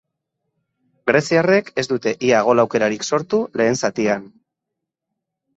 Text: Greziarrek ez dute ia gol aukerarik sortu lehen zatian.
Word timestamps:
Greziarrek 1.11 1.69
ez 1.83 1.85
dute 1.91 2.13
ia 2.29 2.41
gol 2.47 2.63
aukerarik 2.65 3.07
sortu 3.11 3.43
lehen 3.61 3.81
zatian. 3.85 4.29